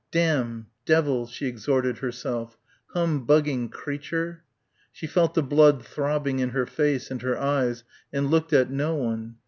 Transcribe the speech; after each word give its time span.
"Damn... 0.09 0.65
Devil..." 0.83 1.27
she 1.27 1.45
exhorted 1.45 1.99
herself... 1.99 2.57
"humbugging 2.95 3.69
creature..." 3.69 4.41
She 4.91 5.05
felt 5.05 5.35
the 5.35 5.43
blood 5.43 5.85
throbbing 5.85 6.39
in 6.39 6.49
her 6.49 6.65
face 6.65 7.11
and 7.11 7.21
her 7.21 7.37
eyes 7.37 7.83
and 8.11 8.31
looked 8.31 8.51
at 8.51 8.71
no 8.71 8.95
one. 8.95 9.35